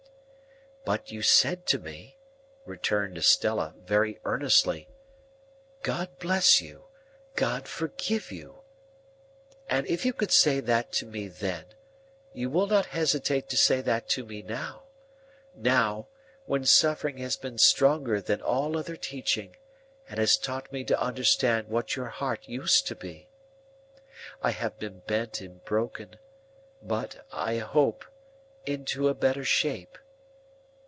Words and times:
"But 0.83 1.11
you 1.11 1.21
said 1.21 1.67
to 1.67 1.77
me," 1.79 2.17
returned 2.65 3.15
Estella, 3.15 3.75
very 3.85 4.19
earnestly, 4.25 4.89
"'God 5.83 6.17
bless 6.17 6.59
you, 6.59 6.85
God 7.35 7.67
forgive 7.67 8.31
you!' 8.31 8.63
And 9.69 9.85
if 9.85 10.05
you 10.07 10.11
could 10.11 10.31
say 10.31 10.59
that 10.59 10.91
to 10.93 11.05
me 11.05 11.27
then, 11.27 11.65
you 12.33 12.49
will 12.49 12.65
not 12.65 12.87
hesitate 12.87 13.47
to 13.49 13.57
say 13.57 13.79
that 13.81 14.09
to 14.09 14.25
me 14.25 14.41
now,—now, 14.41 16.07
when 16.47 16.65
suffering 16.65 17.19
has 17.19 17.37
been 17.37 17.59
stronger 17.59 18.19
than 18.19 18.41
all 18.41 18.75
other 18.75 18.95
teaching, 18.95 19.55
and 20.09 20.19
has 20.19 20.35
taught 20.35 20.73
me 20.73 20.83
to 20.85 20.99
understand 20.99 21.67
what 21.67 21.95
your 21.95 22.07
heart 22.09 22.49
used 22.49 22.87
to 22.87 22.95
be. 22.95 23.29
I 24.41 24.49
have 24.49 24.79
been 24.79 25.03
bent 25.05 25.41
and 25.41 25.63
broken, 25.63 26.15
but—I 26.81 27.59
hope—into 27.59 29.07
a 29.09 29.13
better 29.13 29.45
shape. 29.45 29.99